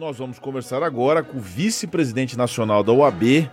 [0.00, 3.50] Nós vamos conversar agora com o vice-presidente nacional da UAB,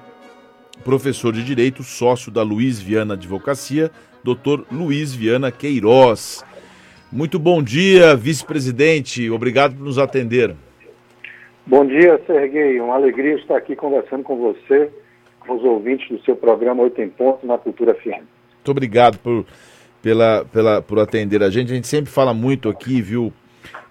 [0.81, 3.91] professor de Direito, sócio da Luiz Viana Advocacia,
[4.23, 6.45] doutor Luiz Viana Queiroz.
[7.11, 9.29] Muito bom dia, vice-presidente.
[9.29, 10.55] Obrigado por nos atender.
[11.65, 12.79] Bom dia, Serguei.
[12.79, 14.89] Uma alegria estar aqui conversando com você,
[15.41, 18.23] com os ouvintes do seu programa Oito em Ponto na Cultura FM.
[18.23, 19.45] Muito obrigado por,
[20.01, 21.73] pela, pela, por atender a gente.
[21.73, 23.33] A gente sempre fala muito aqui, viu,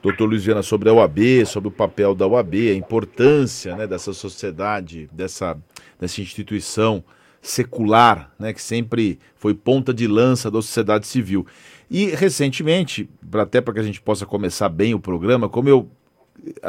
[0.02, 4.12] doutor Luiz Viana, sobre a UAB, sobre o papel da UAB, a importância né, dessa
[4.12, 5.56] sociedade, dessa,
[5.98, 7.02] dessa instituição
[7.40, 11.46] secular, né, que sempre foi ponta de lança da sociedade civil.
[11.90, 15.90] E recentemente, até para que a gente possa começar bem o programa, como eu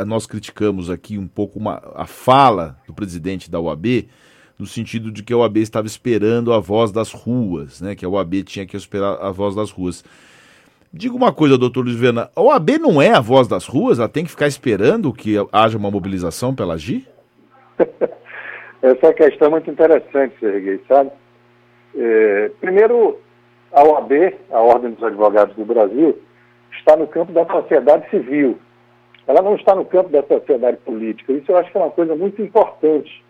[0.06, 4.08] nós criticamos aqui um pouco uma, a fala do presidente da UAB,
[4.58, 8.10] no sentido de que a UAB estava esperando a voz das ruas, né, que a
[8.10, 10.04] UAB tinha que esperar a voz das ruas.
[10.98, 14.00] Diga uma coisa, doutor Luiz Viana, a OAB não é a voz das ruas?
[14.00, 17.08] Ela tem que ficar esperando que haja uma mobilização para ela agir?
[18.82, 21.12] Essa questão é muito interessante, Serguei, sabe?
[21.96, 23.20] É, primeiro,
[23.72, 24.12] a OAB,
[24.50, 26.18] a Ordem dos Advogados do Brasil,
[26.72, 28.58] está no campo da sociedade civil.
[29.28, 31.32] Ela não está no campo da sociedade política.
[31.32, 33.24] Isso eu acho que é uma coisa muito importante,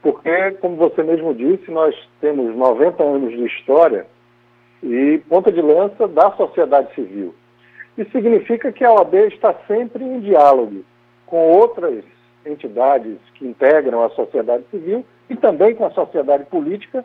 [0.00, 4.06] porque, como você mesmo disse, nós temos 90 anos de história
[4.82, 7.34] e ponta de lança da sociedade civil.
[7.96, 10.84] Isso significa que a OAB está sempre em diálogo
[11.26, 12.04] com outras
[12.46, 17.04] entidades que integram a sociedade civil e também com a sociedade política,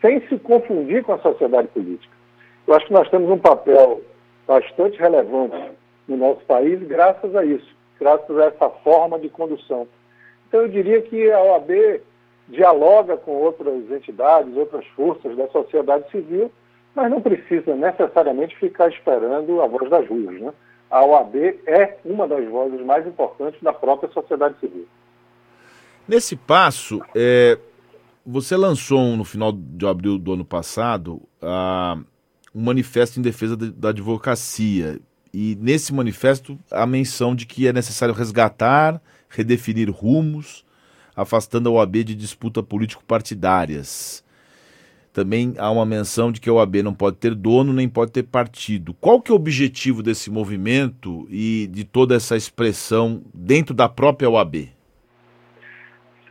[0.00, 2.14] sem se confundir com a sociedade política.
[2.66, 4.02] Eu acho que nós temos um papel
[4.46, 5.56] bastante relevante
[6.06, 9.88] no nosso país graças a isso, graças a essa forma de condução.
[10.48, 12.00] Então eu diria que a OAB
[12.48, 16.50] dialoga com outras entidades, outras forças da sociedade civil
[16.94, 20.40] mas não precisa necessariamente ficar esperando a voz das ruas.
[20.40, 20.52] Né?
[20.90, 21.34] A OAB
[21.66, 24.86] é uma das vozes mais importantes da própria sociedade civil.
[26.06, 27.58] Nesse passo, é,
[28.24, 31.98] você lançou no final de abril do ano passado a,
[32.54, 35.00] um manifesto em defesa de, da advocacia.
[35.32, 40.64] E nesse manifesto a menção de que é necessário resgatar, redefinir rumos,
[41.16, 44.23] afastando a OAB de disputa político-partidárias
[45.14, 48.24] também há uma menção de que a OAB não pode ter dono nem pode ter
[48.24, 48.92] partido.
[49.00, 54.28] Qual que é o objetivo desse movimento e de toda essa expressão dentro da própria
[54.28, 54.68] OAB?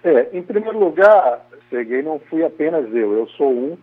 [0.03, 3.77] É, em primeiro lugar, Serguei, não fui apenas eu, eu sou um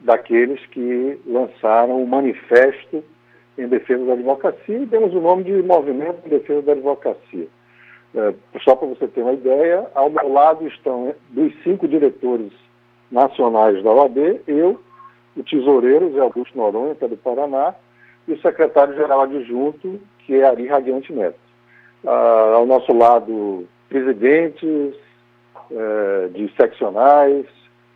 [0.00, 3.04] daqueles que lançaram o manifesto
[3.56, 7.46] em defesa da advocacia e demos o nome de Movimento em Defesa da Advocacia.
[8.16, 8.34] É,
[8.64, 12.52] só para você ter uma ideia, ao meu lado estão dos cinco diretores
[13.14, 14.80] nacionais da OAB, eu,
[15.36, 17.74] o tesoureiro Zé Augusto Noronha, que é do Paraná,
[18.26, 21.38] e o secretário-geral adjunto, que é Ari Radiante Neto.
[22.04, 24.94] Ah, ao nosso lado, presidentes
[25.70, 27.46] eh, de seccionais,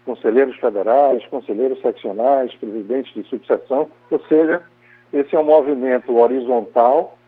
[0.07, 4.63] conselheiros federais, conselheiros seccionais, presidentes de subseção, ou seja,
[5.13, 7.19] esse é um movimento horizontal,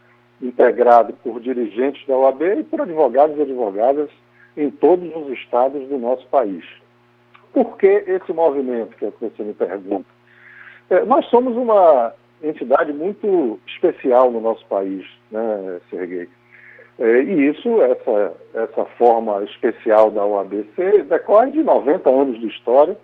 [0.40, 4.08] integrado por dirigentes da OAB e por advogados e advogadas
[4.56, 6.64] em todos os estados do nosso país.
[7.52, 10.06] Por que esse movimento, que é que você me pergunta?
[10.88, 12.12] É, nós somos uma
[12.42, 16.28] entidade muito especial no nosso país, né, Serguei?
[16.98, 22.96] É, e isso, essa, essa forma especial da OABC, decorre de 90 anos de história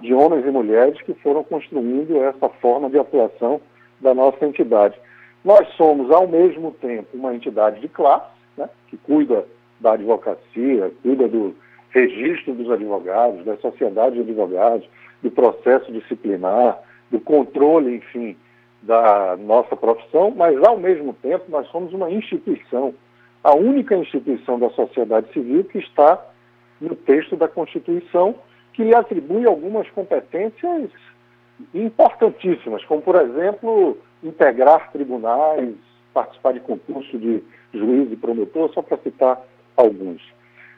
[0.00, 3.60] de homens e mulheres que foram construindo essa forma de atuação
[4.00, 4.98] da nossa entidade.
[5.44, 9.44] Nós somos, ao mesmo tempo, uma entidade de classe, né, que cuida
[9.78, 11.54] da advocacia, cuida do,
[11.90, 14.88] registro dos advogados, da sociedade de advogados,
[15.22, 16.78] do processo disciplinar,
[17.10, 18.36] do controle, enfim,
[18.82, 22.94] da nossa profissão, mas ao mesmo tempo nós somos uma instituição,
[23.42, 26.18] a única instituição da sociedade civil que está
[26.80, 28.34] no texto da Constituição,
[28.72, 30.90] que lhe atribui algumas competências
[31.74, 35.74] importantíssimas, como, por exemplo, integrar tribunais,
[36.14, 37.42] participar de concurso de
[37.74, 39.40] juiz e promotor, só para citar
[39.76, 40.22] alguns.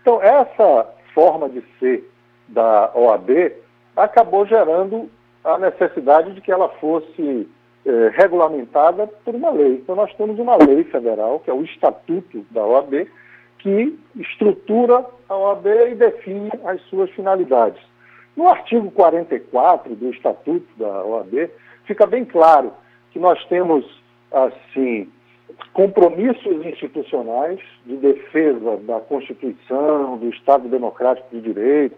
[0.00, 2.08] Então, essa forma de ser
[2.48, 3.52] da OAB
[3.96, 5.10] acabou gerando
[5.44, 7.48] a necessidade de que ela fosse
[7.84, 9.74] eh, regulamentada por uma lei.
[9.74, 13.08] Então, nós temos uma lei federal, que é o Estatuto da OAB,
[13.58, 17.80] que estrutura a OAB e define as suas finalidades.
[18.36, 21.50] No artigo 44 do Estatuto da OAB,
[21.84, 22.72] fica bem claro
[23.10, 23.84] que nós temos,
[24.30, 25.10] assim,
[25.72, 31.96] compromissos institucionais de defesa da Constituição, do Estado Democrático de Direito,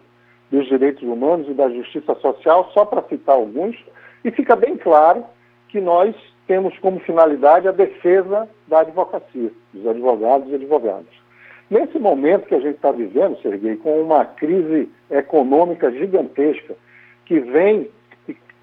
[0.51, 3.77] dos direitos humanos e da justiça social, só para citar alguns,
[4.25, 5.25] e fica bem claro
[5.69, 6.15] que nós
[6.47, 11.25] temos como finalidade a defesa da advocacia, dos advogados e advogadas.
[11.71, 16.77] Nesse momento que a gente está vivendo, Serguei, com uma crise econômica gigantesca,
[17.25, 17.89] que vem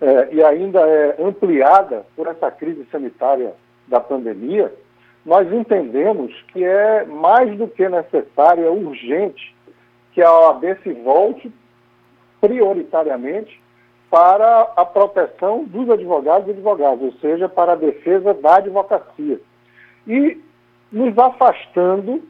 [0.02, 3.54] é, e ainda é ampliada por essa crise sanitária
[3.92, 4.74] da pandemia,
[5.24, 9.54] nós entendemos que é mais do que necessário, é urgente
[10.14, 11.52] que a OAB se volte
[12.40, 13.62] prioritariamente
[14.10, 19.40] para a proteção dos advogados e advogadas, ou seja, para a defesa da advocacia.
[20.08, 20.42] E
[20.92, 22.22] nos afastando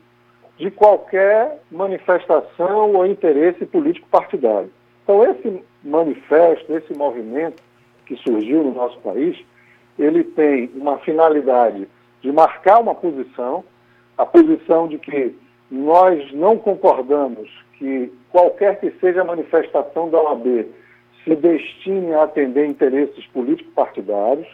[0.58, 4.70] de qualquer manifestação ou interesse político partidário.
[5.04, 7.64] Então, esse manifesto, esse movimento
[8.06, 9.44] que surgiu no nosso país,
[10.02, 11.88] ele tem uma finalidade
[12.22, 13.64] de marcar uma posição,
[14.18, 15.36] a posição de que
[15.70, 20.66] nós não concordamos que qualquer que seja a manifestação da OAB
[21.24, 24.48] se destine a atender interesses políticos partidários,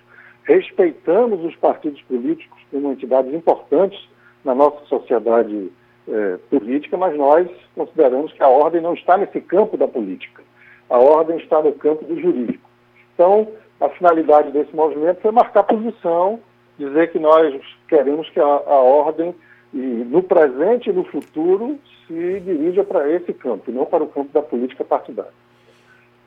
[0.43, 3.99] respeitamos os partidos políticos como entidades importantes
[4.43, 5.71] na nossa sociedade
[6.07, 10.43] eh, política, mas nós consideramos que a ordem não está nesse campo da política.
[10.89, 12.69] A ordem está no campo do jurídico.
[13.13, 13.47] Então,
[13.79, 16.39] a finalidade desse movimento foi marcar posição,
[16.77, 19.35] dizer que nós queremos que a, a ordem,
[19.73, 21.77] e no presente e no futuro,
[22.07, 25.31] se dirija para esse campo, e não para o campo da política partidária.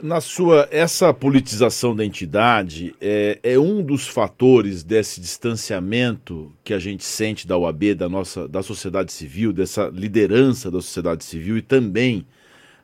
[0.02, 6.78] Na sua, essa politização da entidade é, é, um dos fatores desse distanciamento que a
[6.78, 11.62] gente sente da UAB, da nossa, da sociedade civil, dessa liderança da sociedade civil e
[11.62, 12.26] também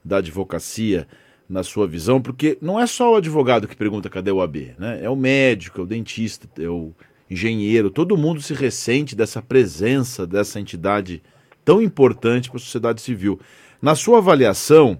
[0.04, 1.06] da advocacia
[1.48, 5.00] na sua visão, porque não é só o advogado que pergunta cadê o AB, né?
[5.02, 6.92] É o médico, é o dentista, é o
[7.30, 11.22] engenheiro, todo mundo se ressente dessa presença dessa entidade
[11.64, 13.40] tão importante para a sociedade civil.
[13.82, 14.98] Na sua avaliação,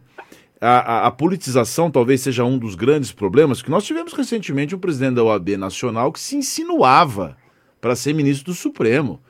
[0.60, 4.78] a, a, a, politização talvez seja um dos grandes problemas, que nós tivemos recentemente um
[4.78, 7.36] presidente da OAB nacional que se insinuava
[7.80, 9.20] para ser ministro do Supremo.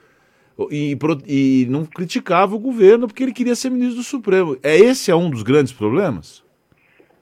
[0.71, 0.97] E,
[1.27, 4.57] e não criticava o governo porque ele queria ser ministro do Supremo.
[4.63, 6.43] É esse é um dos grandes problemas?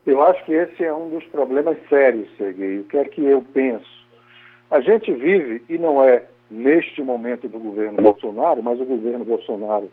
[0.06, 2.80] Eu acho que esse é um dos problemas sérios, Serguei.
[2.80, 4.04] O que é que eu penso?
[4.70, 9.90] A gente vive, e não é neste momento do governo Bolsonaro, mas o governo Bolsonaro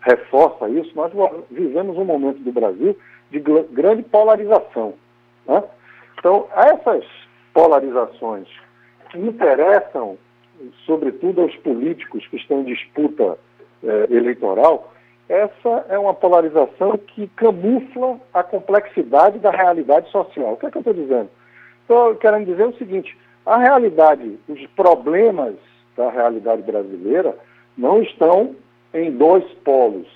[0.00, 1.12] reforça isso, nós
[1.50, 2.96] vivemos um momento do Brasil
[3.30, 4.94] de grande polarização.
[5.46, 5.62] Né?
[6.18, 7.04] Então, essas
[7.52, 8.48] polarizações
[9.10, 10.16] que interessam,
[10.86, 13.38] sobretudo aos políticos que estão em disputa
[13.84, 14.92] eh, eleitoral,
[15.30, 20.54] essa é uma polarização que camufla a complexidade da realidade social.
[20.54, 21.30] O que é que eu estou dizendo?
[21.82, 23.16] Estou querendo dizer o seguinte:
[23.46, 25.54] a realidade, os problemas
[25.96, 27.36] da realidade brasileira
[27.78, 28.56] não estão
[28.92, 30.08] em dois polos,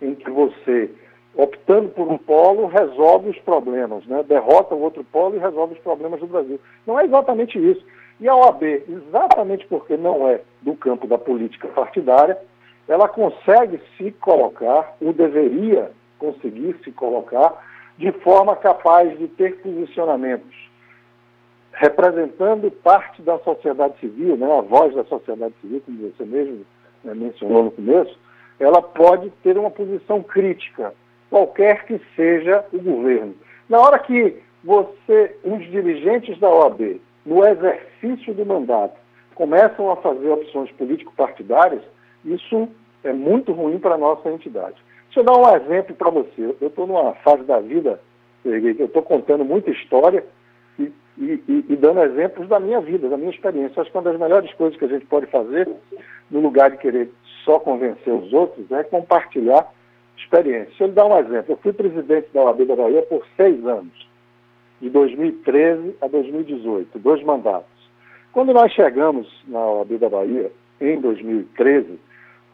[0.00, 0.88] em que você,
[1.34, 4.22] optando por um polo, resolve os problemas, né?
[4.22, 6.60] derrota o outro polo e resolve os problemas do Brasil.
[6.86, 7.84] Não é exatamente isso.
[8.20, 12.38] E a OAB, exatamente porque não é do campo da política partidária,
[12.90, 17.64] ela consegue se colocar, ou deveria conseguir se colocar,
[17.96, 20.70] de forma capaz de ter posicionamentos
[21.72, 26.66] representando parte da sociedade civil, né, a voz da sociedade civil, como você mesmo
[27.04, 28.18] né, mencionou no começo,
[28.58, 30.92] ela pode ter uma posição crítica,
[31.30, 33.34] qualquer que seja o governo.
[33.68, 38.98] Na hora que você, os dirigentes da OAB, no exercício do mandato,
[39.34, 41.82] começam a fazer opções político-partidárias,
[42.24, 42.68] isso
[43.04, 44.76] é muito ruim para a nossa entidade.
[45.06, 46.54] Deixa eu dar um exemplo para você.
[46.60, 48.00] Eu estou numa fase da vida,
[48.44, 50.24] eu estou contando muita história
[50.78, 53.80] e, e, e, dando exemplos da minha vida, da minha experiência.
[53.80, 55.68] Acho que uma das melhores coisas que a gente pode fazer,
[56.30, 57.10] no lugar de querer
[57.44, 59.66] só convencer os outros, é compartilhar
[60.16, 60.66] experiência.
[60.66, 61.52] Deixa eu lhe dar um exemplo.
[61.52, 64.08] Eu fui presidente da OAB da Bahia por seis anos,
[64.80, 67.68] de 2013 a 2018, dois mandatos.
[68.32, 71.98] Quando nós chegamos na OAB da Bahia, em 2013,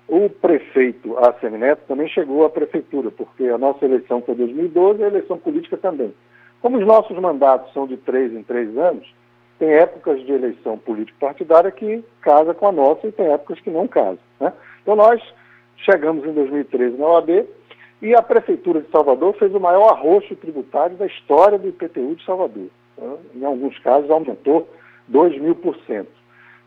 [0.09, 5.09] o prefeito Assemineto também chegou à prefeitura, porque a nossa eleição foi 2012 e a
[5.09, 6.15] eleição política também.
[6.63, 9.07] Como os nossos mandatos são de três em três anos,
[9.59, 13.89] tem épocas de eleição político-partidária que casa com a nossa e tem épocas que não
[13.89, 14.19] casam.
[14.39, 14.53] Né?
[14.83, 15.21] Então nós
[15.79, 17.47] chegamos em 2013 na OAB
[18.03, 22.25] e a Prefeitura de Salvador fez o maior arroxo tributário da história do IPTU de
[22.25, 22.69] Salvador.
[22.99, 23.17] Né?
[23.35, 24.69] Em alguns casos aumentou
[25.09, 26.16] 2 mil por cento.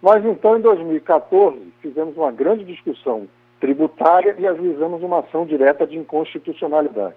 [0.01, 3.27] Nós, então, em 2014, fizemos uma grande discussão
[3.59, 7.15] tributária e ajuizamos uma ação direta de inconstitucionalidade,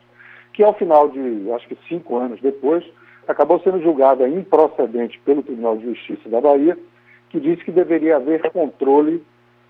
[0.52, 2.84] que ao final de, acho que cinco anos depois,
[3.28, 6.76] acabou sendo julgada improcedente pelo Tribunal de Justiça da Bahia,
[7.30, 9.22] que disse que deveria haver controle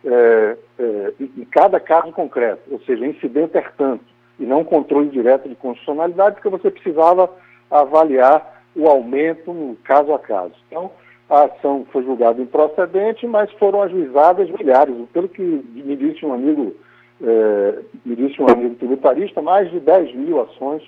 [0.05, 4.05] é, é, em cada caso concreto, ou seja, incidente er tanto,
[4.39, 7.31] e não controle direto de constitucionalidade, porque você precisava
[7.71, 10.55] avaliar o aumento no caso a caso.
[10.67, 10.91] Então,
[11.33, 14.95] a ação foi julgada improcedente, mas foram ajuizadas milhares.
[15.15, 16.75] Pelo que me disse um amigo,
[17.23, 20.83] é, me disse um amigo tributarista, mais de 10 mil ações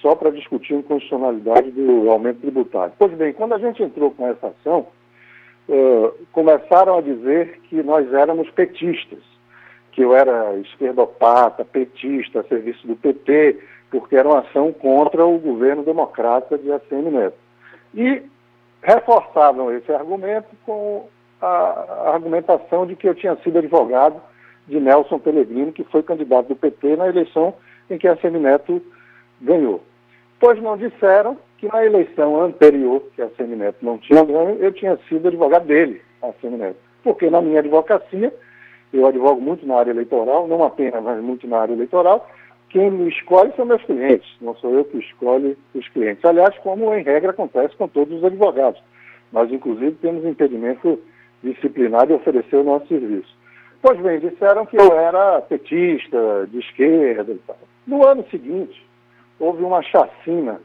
[0.00, 2.94] só para discutir a inconstitucionalidade do aumento tributário.
[2.98, 4.86] Pois bem, quando a gente entrou com essa ação,
[5.68, 9.20] uh, começaram a dizer que nós éramos petistas,
[9.92, 13.58] que eu era esquerdopata, petista, a serviço do PT,
[13.90, 17.36] porque era uma ação contra o governo democrata de ACM Neto.
[17.94, 18.22] E
[18.84, 21.08] reforçavam esse argumento com
[21.40, 24.20] a argumentação de que eu tinha sido advogado
[24.68, 27.54] de Nelson Pellegrini, que foi candidato do PT na eleição
[27.90, 28.80] em que a Semineto
[29.40, 29.80] ganhou.
[30.38, 34.98] Pois não disseram que na eleição anterior, que a Semineto não tinha ganho, eu tinha
[35.08, 36.76] sido advogado dele, a Semineto.
[37.02, 38.32] Porque na minha advocacia,
[38.92, 42.28] eu advogo muito na área eleitoral, não apenas, mas muito na área eleitoral,
[42.74, 46.24] quem me escolhe são meus clientes, não sou eu que escolhe os clientes.
[46.24, 48.82] Aliás, como em regra acontece com todos os advogados.
[49.32, 50.98] Nós, inclusive, temos impedimento
[51.40, 53.32] disciplinar de oferecer o nosso serviço.
[53.80, 57.56] Pois bem, disseram que eu era petista, de esquerda e tal.
[57.86, 58.84] No ano seguinte,
[59.38, 60.60] houve uma chacina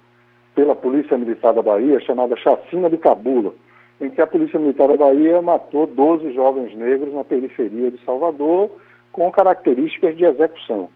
[0.56, 3.54] pela Polícia Militar da Bahia, chamada Chacina de Cabula,
[4.02, 8.72] em que a Polícia Militar da Bahia matou 12 jovens negros na periferia de Salvador,
[9.12, 10.90] com características de execução.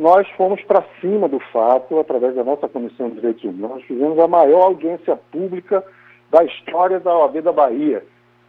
[0.00, 4.26] Nós fomos para cima do fato, através da nossa Comissão de Direitos Humanos, fizemos a
[4.26, 5.84] maior audiência pública
[6.30, 8.02] da história da OAB da Bahia,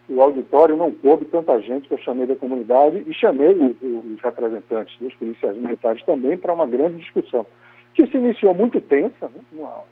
[0.07, 4.97] o auditório não coube tanta gente que eu chamei da comunidade e chamei os representantes
[4.97, 7.45] dos policiais militares também para uma grande discussão,
[7.95, 9.41] que se iniciou muito tensa, né?
[9.51, 9.83] uma,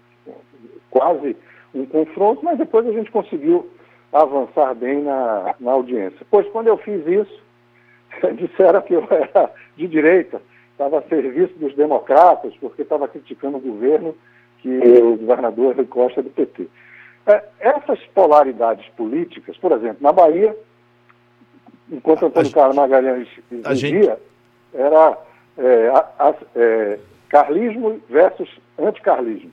[0.89, 1.35] quase
[1.75, 3.69] um confronto, mas depois a gente conseguiu
[4.13, 6.25] avançar bem na, na audiência.
[6.31, 7.43] Pois quando eu fiz isso,
[8.35, 10.41] disseram que eu era de direita,
[10.79, 14.15] estava a serviço dos democratas, porque estava criticando o governo
[14.59, 16.67] que o governador Costa é do PT.
[17.27, 20.55] É, essas polaridades políticas, por exemplo, na Bahia,
[21.91, 24.17] enquanto Antônio Carlos Magalhães exigia,
[24.74, 25.17] era
[25.57, 29.51] é, a, é, carlismo versus anticarlismo.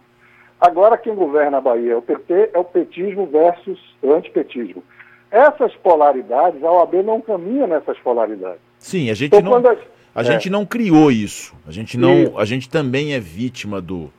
[0.60, 4.82] Agora quem governa a Bahia é o PT, é o petismo versus antipetismo.
[5.28, 8.60] Essas polaridades, a OAB não caminha nessas polaridades.
[8.78, 9.76] Sim, a gente, então, não, a,
[10.16, 11.54] a é, gente não criou isso.
[11.66, 14.10] A gente, não, a gente também é vítima do,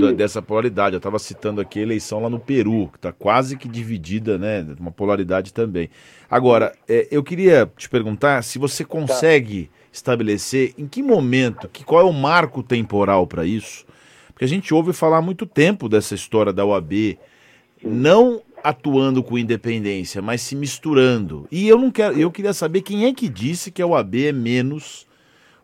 [0.00, 0.94] da, dessa polaridade.
[0.94, 4.64] Eu estava citando aqui a eleição lá no Peru, que está quase que dividida, né?
[4.78, 5.90] Uma polaridade também.
[6.30, 9.70] Agora, é, eu queria te perguntar se você consegue tá.
[9.92, 13.84] estabelecer em que momento, que qual é o marco temporal para isso?
[14.28, 17.18] Porque a gente ouve falar há muito tempo dessa história da OAB,
[17.82, 21.48] não atuando com independência, mas se misturando.
[21.50, 24.32] E eu não quero, eu queria saber quem é que disse que a OAB é
[24.32, 25.10] menos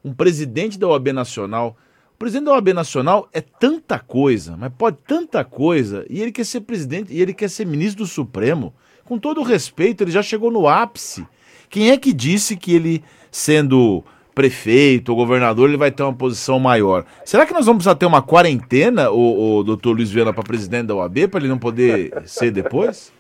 [0.05, 1.77] um presidente da OAB nacional
[2.15, 6.45] o presidente da OAB Nacional é tanta coisa, mas pode tanta coisa, e ele quer
[6.45, 8.75] ser presidente, e ele quer ser ministro do Supremo.
[9.05, 11.25] Com todo o respeito, ele já chegou no ápice.
[11.71, 14.03] Quem é que disse que ele, sendo
[14.35, 17.05] prefeito ou governador, ele vai ter uma posição maior?
[17.25, 20.89] Será que nós vamos precisar ter uma quarentena, o, o doutor Luiz Viana, para presidente
[20.89, 23.13] da OAB, para ele não poder ser depois?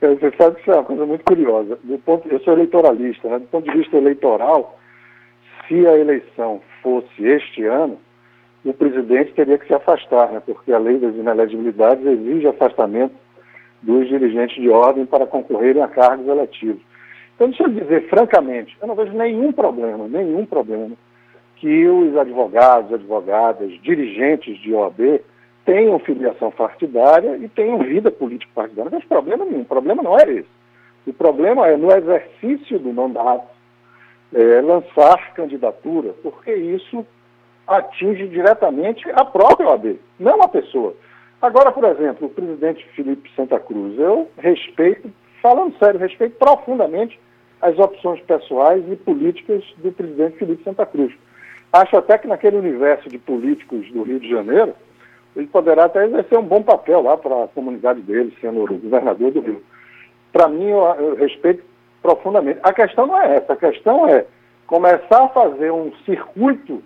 [0.00, 1.78] Você sabe que isso é uma coisa muito curiosa.
[1.84, 3.38] Do ponto, eu sou eleitoralista, né?
[3.38, 4.75] do ponto de vista eleitoral,
[5.66, 7.98] se a eleição fosse este ano,
[8.64, 13.14] o presidente teria que se afastar, né, porque a lei das inelegibilidades exige afastamento
[13.82, 16.82] dos dirigentes de ordem para concorrerem a cargos eletivos.
[17.34, 20.96] Então, deixa eu dizer francamente, eu não vejo nenhum problema, nenhum problema
[21.56, 25.20] que os advogados, advogadas, dirigentes de OAB
[25.64, 28.90] tenham filiação partidária e tenham vida política partidária.
[28.90, 30.48] Não tem problema nenhum, o problema não é esse.
[31.06, 33.46] O problema é, no exercício do mandato,
[34.36, 37.06] é, lançar candidatura, porque isso
[37.66, 40.94] atinge diretamente a própria OAB, não a pessoa.
[41.40, 45.10] Agora, por exemplo, o presidente Felipe Santa Cruz, eu respeito,
[45.42, 47.18] falando sério, respeito profundamente
[47.62, 51.14] as opções pessoais e políticas do presidente Felipe Santa Cruz.
[51.72, 54.74] Acho até que naquele universo de políticos do Rio de Janeiro,
[55.34, 59.40] ele poderá até exercer um bom papel lá para a comunidade dele, sendo governador do
[59.40, 59.62] Rio.
[60.30, 61.62] Para mim, eu, eu respeito
[62.06, 62.60] profundamente.
[62.62, 64.24] A questão não é essa, a questão é
[64.68, 66.80] começar a fazer um circuito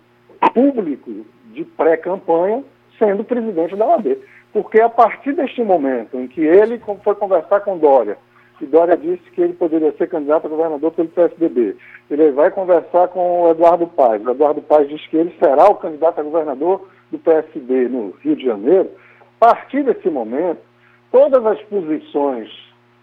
[0.55, 2.65] público de pré-campanha
[2.99, 4.17] sendo presidente da OAB.
[4.53, 8.17] Porque a partir deste momento em que ele foi conversar com Dória,
[8.61, 11.77] e Dória disse que ele poderia ser candidato a governador pelo PSDB,
[12.11, 15.77] ele vai conversar com o Eduardo Paes, o Eduardo Paes diz que ele será o
[15.77, 18.91] candidato a governador do PSB no Rio de Janeiro,
[19.41, 20.61] a partir desse momento,
[21.13, 22.51] todas as posições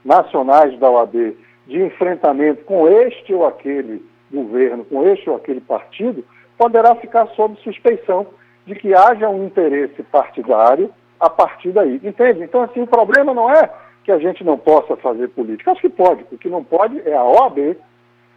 [0.04, 1.36] nacionais da OAB
[1.68, 6.24] de enfrentamento com este ou aquele governo, com este ou aquele partido,
[6.58, 8.26] poderá ficar sob suspeição
[8.66, 12.00] de que haja um interesse partidário a partir daí.
[12.04, 12.44] Entende?
[12.44, 13.70] Então, assim, o problema não é
[14.04, 15.72] que a gente não possa fazer política.
[15.72, 16.26] Acho que pode.
[16.32, 17.78] O que não pode é a OAB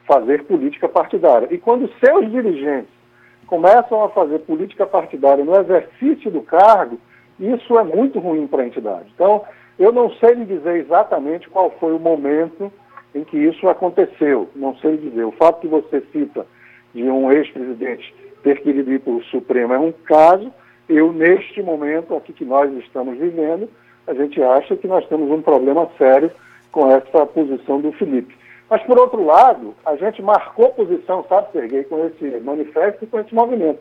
[0.07, 1.49] fazer política partidária.
[1.51, 2.93] E quando seus dirigentes
[3.47, 6.99] começam a fazer política partidária no exercício do cargo,
[7.39, 9.07] isso é muito ruim para a entidade.
[9.15, 9.45] Então,
[9.79, 12.73] eu não sei lhe dizer exatamente qual foi o momento
[13.15, 15.25] em que isso aconteceu, não sei dizer.
[15.25, 16.47] O fato que você cita
[16.95, 20.53] de um ex-presidente ter querido ir para o Supremo é um caso,
[20.89, 23.69] eu, neste momento aqui que nós estamos vivendo,
[24.07, 26.31] a gente acha que nós temos um problema sério
[26.73, 28.35] com essa posição do Felipe.
[28.69, 33.19] Mas, por outro lado, a gente marcou posição, sabe, Serguei, com esse manifesto e com
[33.19, 33.81] esse movimento.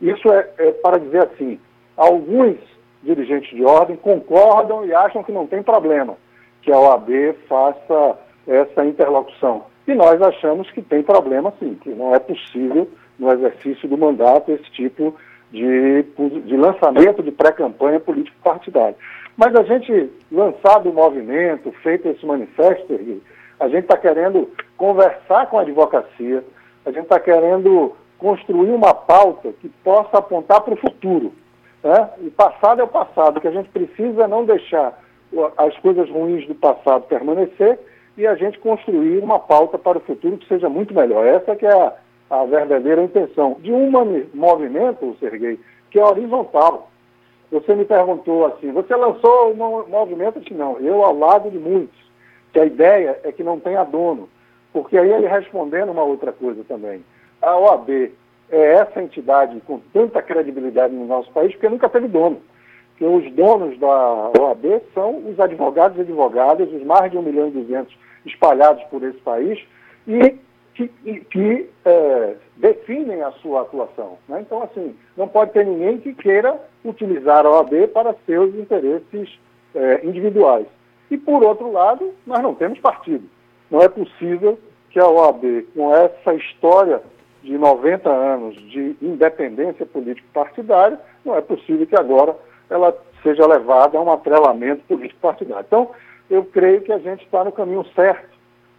[0.00, 1.60] Isso é, é para dizer assim,
[1.96, 2.56] alguns
[3.02, 6.16] dirigentes de ordem concordam e acham que não tem problema
[6.62, 8.18] que a OAB faça
[8.50, 9.64] essa interlocução.
[9.86, 12.88] E nós achamos que tem problema sim, que não é possível
[13.18, 15.14] no exercício do mandato esse tipo
[15.52, 16.02] de,
[16.44, 18.96] de lançamento de pré-campanha político-partidária.
[19.36, 23.00] Mas a gente, lançado o movimento, feito esse manifesto,
[23.58, 26.44] a gente está querendo conversar com a advocacia,
[26.84, 31.32] a gente está querendo construir uma pauta que possa apontar para o futuro.
[31.82, 32.10] Né?
[32.18, 34.98] O passado é o passado, o que a gente precisa é não deixar
[35.56, 37.78] as coisas ruins do passado permanecer
[38.20, 41.26] e a gente construir uma pauta para o futuro que seja muito melhor.
[41.26, 41.94] Essa que é a,
[42.28, 43.90] a verdadeira intenção de um
[44.34, 45.58] movimento, Serguei,
[45.90, 46.90] que é horizontal.
[47.50, 50.38] Você me perguntou assim, você lançou um movimento?
[50.40, 51.98] que não, eu ao lado de muitos
[52.52, 54.28] que a ideia é que não tenha dono.
[54.70, 57.02] Porque aí ele respondendo uma outra coisa também.
[57.40, 58.12] A OAB
[58.50, 62.40] é essa entidade com tanta credibilidade no nosso país porque nunca teve dono.
[62.90, 67.48] Porque os donos da OAB são os advogados e advogadas, os mais de 1 milhão
[67.48, 69.58] e 200 espalhados por esse país
[70.06, 70.38] e
[70.74, 70.88] que,
[71.30, 74.18] que é, definem a sua atuação.
[74.28, 74.40] Né?
[74.40, 79.38] Então, assim, não pode ter ninguém que queira utilizar a OAB para seus interesses
[79.74, 80.66] é, individuais.
[81.10, 83.24] E, por outro lado, nós não temos partido.
[83.70, 84.58] Não é possível
[84.90, 87.02] que a OAB, com essa história
[87.42, 92.36] de 90 anos de independência político-partidária, não é possível que agora
[92.68, 95.64] ela seja levada a um atrelamento político-partidário.
[95.66, 95.90] Então,
[96.30, 98.30] eu creio que a gente está no caminho certo,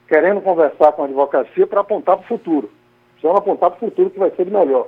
[0.08, 2.72] querendo conversar com a advocacia para apontar para o futuro.
[3.14, 4.88] Precisamos apontar para o futuro que vai ser melhor.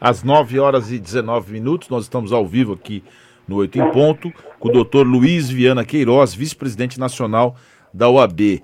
[0.00, 3.04] Às 9 horas e 19 minutos, nós estamos ao vivo aqui
[3.46, 7.54] no Oito em Ponto, com o doutor Luiz Viana Queiroz, vice-presidente nacional
[7.92, 8.62] da OAB.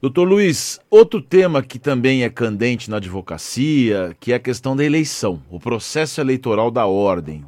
[0.00, 4.84] Doutor Luiz, outro tema que também é candente na advocacia, que é a questão da
[4.84, 7.44] eleição, o processo eleitoral da ordem.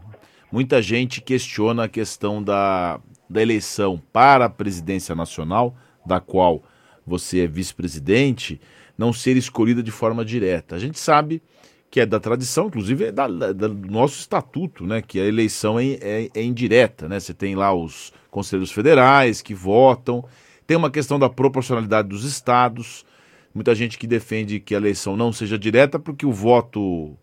[0.54, 5.74] Muita gente questiona a questão da, da eleição para a presidência nacional,
[6.06, 6.62] da qual
[7.04, 8.60] você é vice-presidente,
[8.96, 10.76] não ser escolhida de forma direta.
[10.76, 11.42] A gente sabe
[11.90, 15.02] que é da tradição, inclusive é da, da, do nosso estatuto, né?
[15.02, 17.18] Que a eleição é, é, é, indireta, né?
[17.18, 20.24] Você tem lá os conselhos federais que votam,
[20.68, 23.04] tem uma questão da proporcionalidade dos estados,
[23.52, 27.18] muita gente que defende que a eleição não seja direta porque o voto,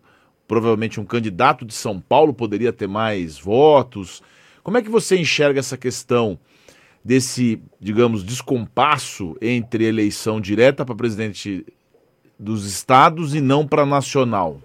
[0.46, 4.22] provavelmente um candidato de São Paulo poderia ter mais votos.
[4.62, 6.38] Como é que você enxerga essa questão
[7.04, 11.66] desse, digamos, descompasso entre eleição direta para presidente
[12.38, 14.58] dos estados e não para nacional?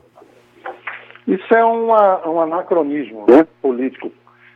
[1.27, 4.11] Isso é uma, um anacronismo né, político.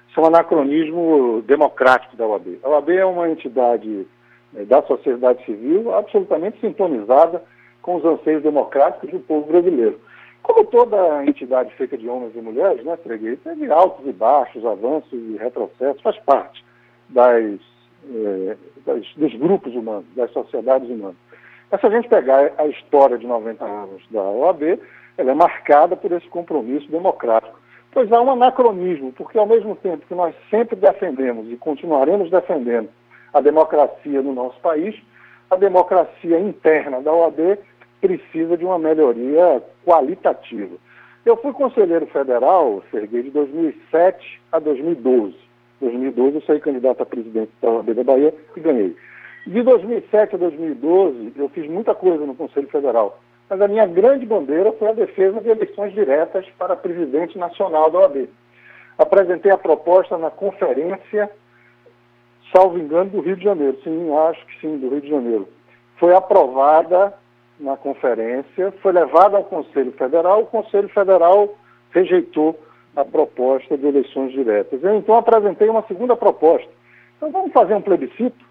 [0.10, 2.60] Isso é um anacronismo democrático da OAB.
[2.64, 4.08] A OAB é uma entidade
[4.54, 7.44] né, da sociedade civil absolutamente sintonizada
[7.82, 10.00] com os anseios democráticos do povo brasileiro.
[10.44, 15.14] Como toda entidade feita de homens e mulheres, né, Freguês, teve altos e baixos, avanços
[15.14, 16.64] e retrocessos, faz parte
[17.10, 17.60] das,
[18.10, 21.16] eh, das, dos grupos humanos, das sociedades humanas.
[21.70, 24.80] Mas se a gente pegar a história de 90 anos da OAB,
[25.18, 27.60] ela é marcada por esse compromisso democrático.
[27.94, 32.90] Pois há um anacronismo, porque ao mesmo tempo que nós sempre defendemos e continuaremos defendendo
[33.34, 34.96] a democracia no nosso país,
[35.50, 37.58] a democracia interna da OAB
[38.02, 40.76] precisa de uma melhoria qualitativa.
[41.24, 45.36] Eu fui conselheiro federal, Serguei, de 2007 a 2012.
[45.82, 48.96] Em 2012 eu saí candidato a presidente da OAB da Bahia e ganhei.
[49.46, 54.26] De 2007 a 2012, eu fiz muita coisa no Conselho Federal, mas a minha grande
[54.26, 58.28] bandeira foi a defesa de eleições diretas para presidente nacional da OAB.
[58.98, 61.30] Apresentei a proposta na conferência,
[62.56, 63.78] salvo engano, do Rio de Janeiro.
[63.84, 65.48] Sim, acho que sim, do Rio de Janeiro.
[65.98, 67.14] Foi aprovada
[67.60, 71.56] na conferência, foi levada ao Conselho Federal, o Conselho Federal
[71.92, 72.60] rejeitou
[72.96, 74.84] a proposta de eleições diretas.
[74.84, 76.70] Eu então apresentei uma segunda proposta.
[77.18, 78.46] Então vamos fazer um plebiscito?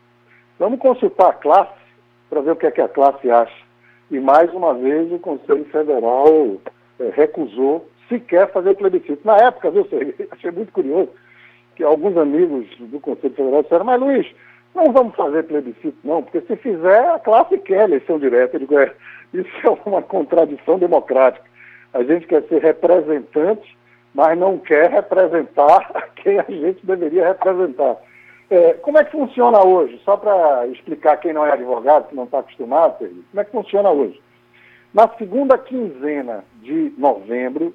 [0.58, 1.80] Vamos consultar a classe
[2.28, 3.64] para ver o que é que a classe acha.
[4.10, 6.56] E mais uma vez o Conselho Federal
[6.98, 9.20] é, recusou sequer fazer plebiscito.
[9.24, 11.10] Na época, viu, Sergei, achei muito curioso
[11.76, 14.26] que alguns amigos do Conselho Federal disseram, mas Luiz,
[14.74, 18.56] não vamos fazer plebiscito não, porque se fizer, a classe quer eleição direta.
[18.56, 18.92] Eu digo, é,
[19.34, 21.44] isso é uma contradição democrática.
[21.92, 23.76] A gente quer ser representante,
[24.14, 27.96] mas não quer representar quem a gente deveria representar.
[28.48, 30.00] É, como é que funciona hoje?
[30.04, 33.90] Só para explicar quem não é advogado, que não está acostumado, como é que funciona
[33.90, 34.20] hoje?
[34.92, 37.72] Na segunda quinzena de novembro,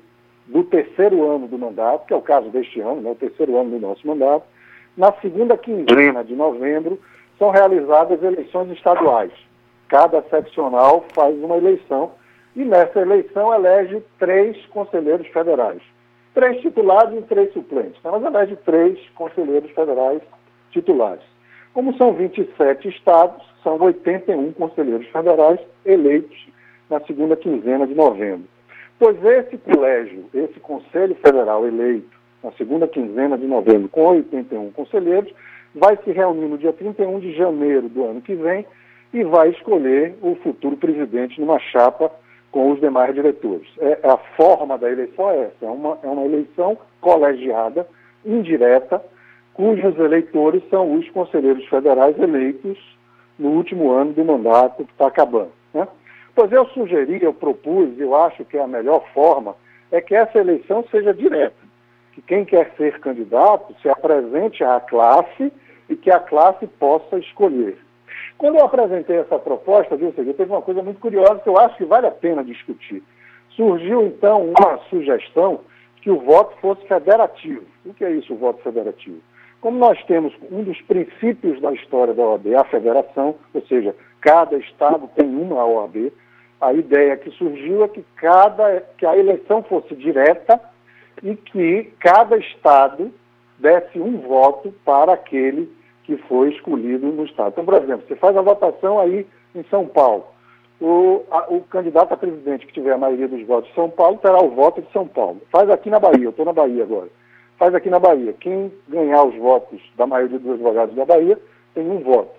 [0.48, 3.72] do terceiro ano do mandato, que é o caso deste ano, né, o terceiro ano
[3.72, 4.46] do nosso mandato,
[4.98, 7.00] na segunda quinzena de novembro
[7.38, 9.32] são realizadas eleições estaduais.
[9.90, 12.12] Cada seccional faz uma eleição
[12.56, 15.82] e nessa eleição elege três conselheiros federais.
[16.34, 17.98] Três titulares e três suplentes.
[18.00, 20.22] Então, mas elege três conselheiros federais
[20.72, 21.24] titulares.
[21.74, 26.48] Como são 27 estados, são 81 conselheiros federais eleitos
[26.90, 28.48] na segunda quinzena de novembro.
[28.98, 32.15] Pois esse colégio, esse Conselho Federal eleito
[32.46, 35.34] na segunda quinzena de novembro, com 81 conselheiros,
[35.74, 38.66] vai se reunir no dia 31 de janeiro do ano que vem
[39.12, 42.12] e vai escolher o futuro presidente numa chapa
[42.52, 43.68] com os demais diretores.
[43.80, 47.88] É, a forma da eleição é essa, é uma, é uma eleição colegiada,
[48.24, 49.04] indireta,
[49.56, 52.78] cujos eleitores são os conselheiros federais eleitos
[53.40, 55.52] no último ano do mandato que está acabando.
[55.74, 55.88] Né?
[56.36, 59.56] Pois eu sugeri, eu propus, eu acho que é a melhor forma,
[59.92, 61.65] é que essa eleição seja direta
[62.16, 65.52] que quem quer ser candidato se apresente à classe
[65.90, 67.78] e que a classe possa escolher.
[68.38, 71.76] Quando eu apresentei essa proposta, viu, Sergio, teve uma coisa muito curiosa que eu acho
[71.76, 73.04] que vale a pena discutir.
[73.50, 75.60] Surgiu, então, uma sugestão
[76.02, 77.64] que o voto fosse federativo.
[77.86, 79.20] O que é isso, o voto federativo?
[79.60, 84.56] Como nós temos um dos princípios da história da OAB, a federação, ou seja, cada
[84.58, 86.14] estado tem uma OAB,
[86.62, 90.60] a ideia que surgiu é que, cada, que a eleição fosse direta
[91.26, 93.12] e que cada estado
[93.58, 95.68] desse um voto para aquele
[96.04, 97.50] que foi escolhido no estado.
[97.50, 100.24] Então, por exemplo, você faz a votação aí em São Paulo.
[100.80, 104.20] O, a, o candidato a presidente que tiver a maioria dos votos de São Paulo
[104.22, 105.42] terá o voto de São Paulo.
[105.52, 107.10] Faz aqui na Bahia, eu estou na Bahia agora.
[107.58, 108.34] Faz aqui na Bahia.
[108.34, 111.40] Quem ganhar os votos da maioria dos advogados da Bahia
[111.74, 112.30] tem um voto.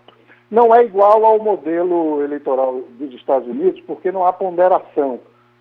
[0.48, 5.18] Não é igual ao modelo eleitoral dos Estados Unidos, porque não há ponderação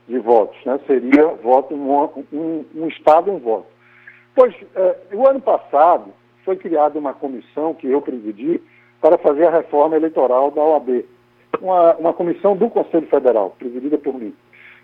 [0.08, 0.80] de votos, né?
[0.86, 3.66] seria voto um, um, um Estado, um voto.
[4.36, 6.12] Pois, eh, o ano passado
[6.44, 8.62] foi criada uma comissão que eu presidi
[9.02, 11.06] para fazer a reforma eleitoral da OAB,
[11.60, 14.36] uma, uma comissão do Conselho Federal, presidida por mim.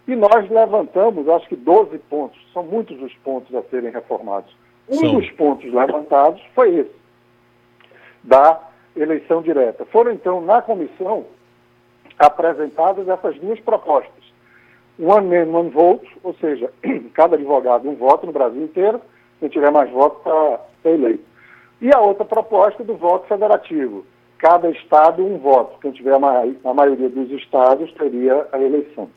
[0.08, 4.56] E nós levantamos, acho que 12 pontos, são muitos os pontos a serem reformados.
[4.90, 5.18] Um Sim.
[5.18, 6.96] dos pontos levantados foi esse,
[8.24, 8.60] da
[8.96, 9.86] eleição direta.
[9.86, 11.26] Foram, então, na comissão,
[12.18, 14.31] apresentadas essas duas propostas
[15.02, 16.72] one man, one vote, ou seja,
[17.14, 19.02] cada advogado um voto no Brasil inteiro,
[19.40, 21.24] quem tiver mais votos está tá eleito.
[21.82, 24.06] E a outra proposta do voto federativo,
[24.38, 29.10] cada estado um voto, quem tiver a, ma a maioria dos estados teria a eleição.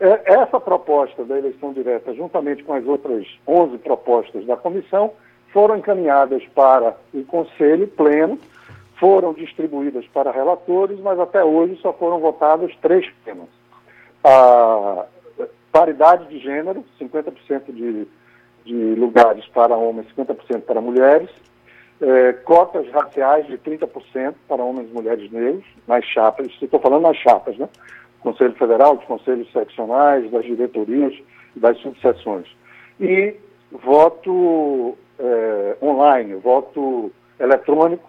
[0.00, 5.12] É, essa proposta da eleição direta, juntamente com as outras 11 propostas da comissão,
[5.52, 8.38] foram encaminhadas para o Conselho Pleno,
[8.98, 13.48] foram distribuídas para relatores, mas até hoje só foram votados três temas.
[14.24, 15.04] A
[15.78, 18.08] paridade de gênero, 50% de,
[18.64, 21.30] de lugares para homens, 50% para mulheres,
[22.00, 27.16] é, cotas raciais de 30% para homens e mulheres negros, nas chapas, estou falando nas
[27.18, 27.68] chapas, né?
[28.20, 31.14] Conselho Federal, dos conselhos seccionais, das diretorias
[31.54, 32.48] das subseções.
[33.00, 33.36] E
[33.70, 38.08] voto é, online, voto eletrônico,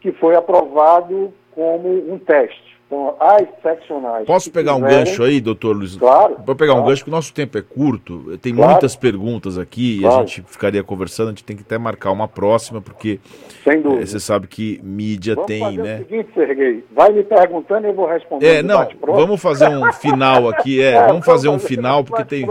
[0.00, 2.79] que foi aprovado como um teste.
[2.90, 4.26] Então, as seccionais.
[4.26, 5.96] Posso pegar um gancho aí, doutor Luiz?
[5.96, 6.38] Claro.
[6.44, 6.84] Vou pegar claro.
[6.84, 8.72] um gancho, porque o nosso tempo é curto, tem claro.
[8.72, 10.16] muitas perguntas aqui claro.
[10.16, 13.20] e a gente ficaria conversando, a gente tem que até marcar uma próxima, porque
[13.62, 14.02] Sem dúvida.
[14.02, 15.94] É, você sabe que mídia vamos tem, fazer né?
[15.94, 18.56] O seguinte, Serguei, vai me perguntando e eu vou responder.
[18.56, 22.44] É, não, vamos fazer um final aqui, é, é vamos fazer um final, porque tem.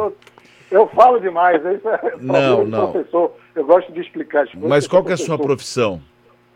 [0.71, 2.91] Eu falo demais, isso é não, não.
[2.91, 3.33] professor.
[3.55, 4.69] Eu gosto de explicar as coisas.
[4.69, 5.99] Mas qual que é a sua profissão?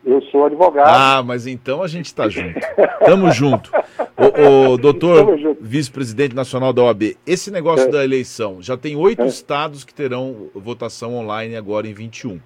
[0.04, 0.86] Eu sou advogado.
[0.86, 2.60] Ah, mas então a gente está junto.
[3.04, 3.70] Tamo junto.
[4.16, 7.90] O, o doutor vice-presidente nacional da OAB, esse negócio é.
[7.90, 9.26] da eleição, já tem oito é.
[9.26, 12.38] estados que terão votação online agora em 21.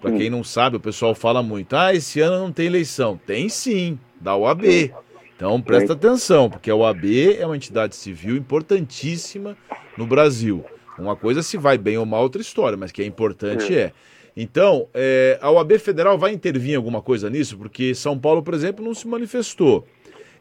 [0.00, 3.20] Para quem não sabe, o pessoal fala muito, ah, esse ano não tem eleição.
[3.26, 4.92] Tem sim, da OAB.
[5.36, 7.04] Então presta atenção, porque a OAB
[7.38, 9.56] é uma entidade civil importantíssima
[9.96, 10.64] no Brasil.
[10.98, 13.92] Uma coisa se vai bem ou mal, outra história, mas que é importante é.
[14.42, 17.58] Então, é, a OAB Federal vai intervir em alguma coisa nisso?
[17.58, 19.84] Porque São Paulo, por exemplo, não se manifestou.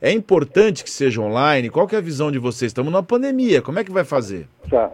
[0.02, 1.70] É importante que seja online?
[1.70, 2.70] Qual é a visão de vocês?
[2.70, 4.48] Estamos na pandemia, como é que vai fazer?
[4.70, 4.90] Tá.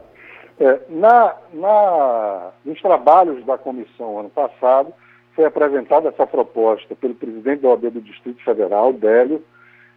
[0.60, 4.92] É, na, na, nos trabalhos da comissão ano passado,
[5.36, 9.44] foi apresentada essa proposta pelo presidente da OAB do Distrito Federal, Délio,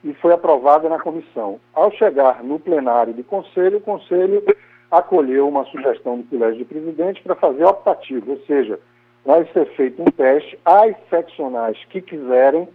[0.04, 1.58] e foi aprovada na comissão.
[1.72, 4.44] Ao chegar no plenário do conselho, o conselho
[4.90, 8.78] acolheu uma sugestão do Colégio de Presidente para fazer optativo, ou seja,
[9.28, 12.66] vai ser feito um teste, as seccionais que quiserem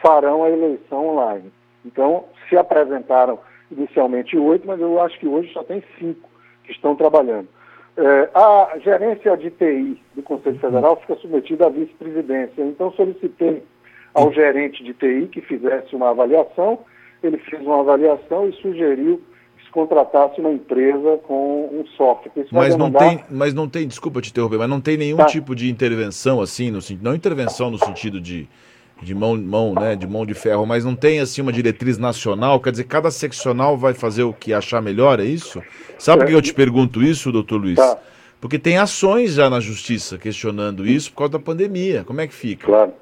[0.00, 1.52] farão a eleição online.
[1.84, 3.40] Então, se apresentaram
[3.72, 6.28] inicialmente oito, mas eu acho que hoje só tem cinco
[6.62, 7.48] que estão trabalhando.
[7.96, 12.62] É, a gerência de TI do Conselho Federal fica submetida à vice-presidência.
[12.62, 13.64] Então, solicitei
[14.14, 16.78] ao gerente de TI que fizesse uma avaliação.
[17.20, 19.20] Ele fez uma avaliação e sugeriu
[19.76, 22.32] contratasse uma empresa com um software.
[22.50, 25.26] mas não, tem, mas não tem, desculpa te interromper, mas não tem nenhum tá.
[25.26, 28.48] tipo de intervenção assim, no, não intervenção no sentido de
[29.02, 32.58] de mão, mão, né, de mão de ferro, mas não tem assim uma diretriz nacional,
[32.58, 35.62] quer dizer, cada seccional vai fazer o que achar melhor, é isso?
[35.98, 37.76] Sabe por que eu te pergunto isso, doutor Luiz?
[37.76, 37.98] Tá.
[38.40, 42.04] Porque tem ações já na justiça questionando isso por causa da pandemia.
[42.04, 42.64] Como é que fica?
[42.64, 42.94] Claro.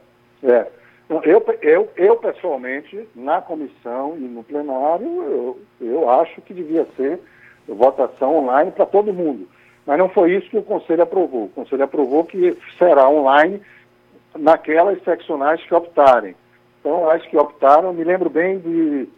[0.42, 0.66] É.
[1.08, 7.20] Eu, eu, eu pessoalmente, na comissão e no plenário, eu, eu acho que devia ser
[7.68, 9.46] votação online para todo mundo.
[9.86, 11.44] Mas não foi isso que o Conselho aprovou.
[11.44, 13.60] O Conselho aprovou que será online
[14.36, 16.34] naquelas seccionais que optarem.
[16.80, 19.08] Então, as que optaram, me lembro bem de,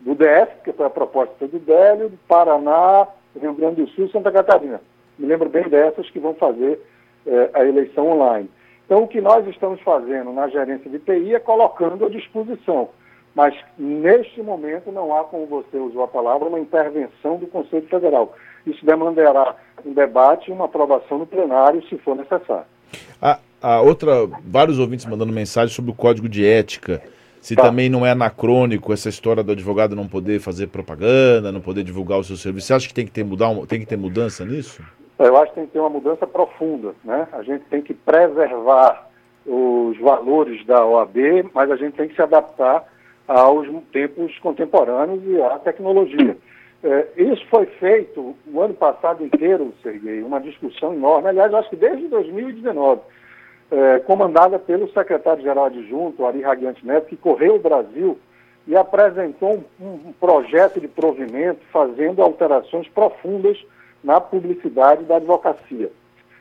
[0.00, 3.06] do DF, que foi a proposta do Délio, do Paraná,
[3.40, 4.80] Rio Grande do Sul Santa Catarina.
[5.18, 6.80] Me lembro bem dessas que vão fazer
[7.26, 8.50] eh, a eleição online.
[8.86, 12.88] Então, o que nós estamos fazendo na gerência de TI é colocando à disposição.
[13.34, 18.34] Mas, neste momento, não há, como você usou a palavra, uma intervenção do Conselho Federal.
[18.64, 22.64] Isso demandará um debate e uma aprovação no plenário, se for necessário.
[23.20, 27.02] A, a outra, vários ouvintes mandando mensagem sobre o código de ética.
[27.40, 27.62] Se tá.
[27.62, 32.18] também não é anacrônico essa história do advogado não poder fazer propaganda, não poder divulgar
[32.18, 32.68] o seu serviço.
[32.68, 34.82] Você acha que tem que ter, mudar, tem que ter mudança nisso?
[35.18, 36.94] Eu acho que tem que ter uma mudança profunda.
[37.04, 37.26] Né?
[37.32, 39.08] A gente tem que preservar
[39.46, 41.16] os valores da OAB,
[41.54, 42.84] mas a gente tem que se adaptar
[43.26, 46.36] aos tempos contemporâneos e à tecnologia.
[46.82, 51.76] É, isso foi feito o ano passado inteiro, Serguei, uma discussão enorme, aliás, acho que
[51.76, 53.00] desde 2019,
[53.70, 58.18] é, comandada pelo secretário-geral adjunto, Ari Radiante Neto, que correu o Brasil
[58.66, 63.58] e apresentou um, um projeto de provimento fazendo alterações profundas
[64.06, 65.90] na publicidade da advocacia.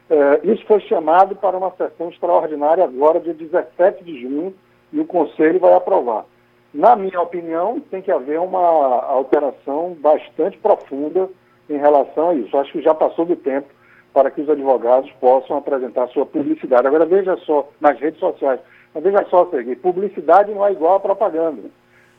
[0.07, 4.53] É, isso foi chamado para uma sessão extraordinária agora, dia 17 de junho,
[4.93, 6.25] e o Conselho vai aprovar.
[6.71, 11.27] Na minha opinião, tem que haver uma alteração bastante profunda
[11.67, 12.55] em relação a isso.
[12.55, 13.67] Acho que já passou do tempo
[14.13, 16.85] para que os advogados possam apresentar sua publicidade.
[16.85, 18.59] Agora, veja só, nas redes sociais,
[18.93, 21.63] mas veja só, Sergei, publicidade não é igual a propaganda.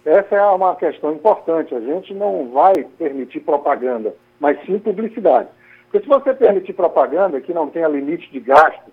[0.05, 1.73] Essa é uma questão importante.
[1.73, 5.49] A gente não vai permitir propaganda, mas sim publicidade.
[5.85, 8.90] Porque se você permitir propaganda que não tenha limite de gasto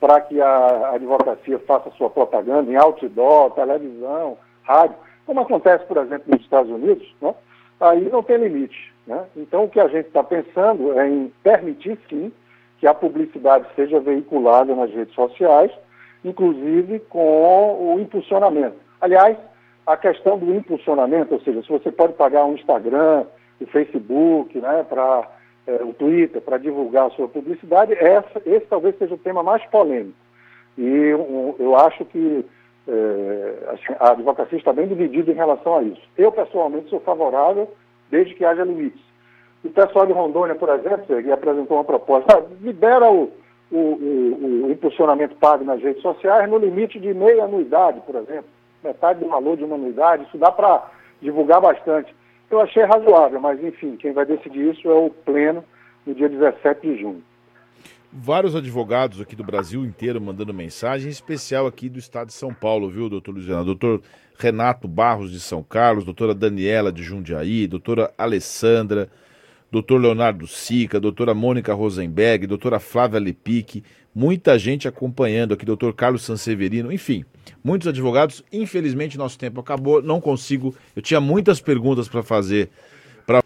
[0.00, 6.24] para que a advocacia faça sua propaganda em outdoor, televisão, rádio, como acontece, por exemplo,
[6.26, 7.34] nos Estados Unidos, né?
[7.80, 8.92] aí não tem limite.
[9.06, 9.24] Né?
[9.36, 12.32] Então, o que a gente está pensando é em permitir, sim,
[12.78, 15.70] que a publicidade seja veiculada nas redes sociais,
[16.24, 18.76] inclusive com o impulsionamento.
[19.00, 19.36] Aliás,
[19.86, 23.24] a questão do impulsionamento, ou seja, se você pode pagar um Instagram,
[23.66, 25.28] Facebook, né, para
[25.66, 29.64] é, o Twitter, para divulgar a sua publicidade, essa, esse talvez seja o tema mais
[29.66, 30.16] polêmico.
[30.76, 32.44] E um, eu acho que
[32.86, 36.02] é, assim, a advocacia está bem dividida em relação a isso.
[36.16, 37.70] Eu, pessoalmente, sou favorável
[38.10, 39.00] desde que haja limites.
[39.64, 43.32] O pessoal de Rondônia, por exemplo, que apresentou uma proposta, ah, libera o,
[43.72, 48.44] o, o, o, impulsionamento pago nas redes sociais no limite de meia anuidade, por exemplo,
[48.82, 50.90] metade do valor de uma anuidade, isso dá para
[51.22, 52.14] divulgar bastante.
[52.50, 55.64] Eu achei razoável, mas enfim, quem vai decidir isso é o pleno
[56.06, 57.22] no dia 17 de junho
[58.16, 62.54] vários advogados aqui do Brasil inteiro mandando mensagem, em especial aqui do estado de São
[62.54, 63.64] Paulo, viu, doutor Luciano?
[63.64, 64.00] Doutor
[64.38, 69.08] Renato Barros de São Carlos, doutora Daniela de Jundiaí, doutora Alessandra,
[69.74, 73.82] doutor Leonardo Sica, doutora Mônica Rosenberg, doutora Flávia Lepique,
[74.14, 77.24] muita gente acompanhando aqui, doutor Carlos Sanseverino, enfim,
[77.62, 78.44] muitos advogados.
[78.52, 80.72] Infelizmente, nosso tempo acabou, não consigo.
[80.94, 82.70] Eu tinha muitas perguntas para fazer.
[83.26, 83.42] Pra...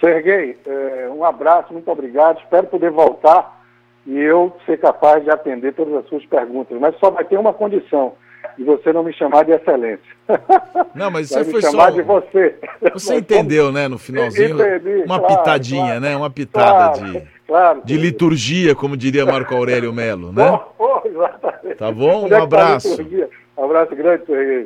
[0.00, 2.40] Serguei, é, um abraço, muito obrigado.
[2.40, 3.62] Espero poder voltar
[4.06, 6.80] e eu ser capaz de atender todas as suas perguntas.
[6.80, 8.14] Mas só vai ter uma condição,
[8.58, 10.18] de você não me chamar de excelência.
[10.94, 11.90] Não, mas você foi chamar só...
[11.90, 12.56] de você.
[12.92, 14.60] Você entendeu, né, no finalzinho?
[14.60, 16.16] Entendi, uma claro, pitadinha, né, claro, né?
[16.16, 20.48] Uma pitada claro, de, claro, de liturgia, como diria Marco Aurélio Melo, né?
[20.78, 21.76] Oh, oh, exatamente.
[21.76, 22.28] Tá bom?
[22.28, 22.98] Um abraço.
[23.56, 24.24] Um abraço grande,